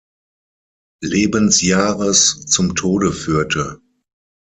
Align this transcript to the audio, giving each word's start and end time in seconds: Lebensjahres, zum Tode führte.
Lebensjahres, 1.03 2.47
zum 2.47 2.73
Tode 2.73 3.11
führte. 3.11 3.79